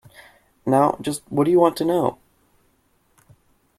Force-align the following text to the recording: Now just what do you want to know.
Now 0.65 0.97
just 0.99 1.21
what 1.29 1.43
do 1.43 1.51
you 1.51 1.59
want 1.59 1.77
to 1.77 1.85
know. 1.85 2.17